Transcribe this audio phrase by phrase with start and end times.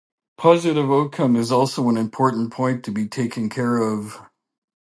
[0.35, 4.17] Positive outcome is also an important point to be taking care of.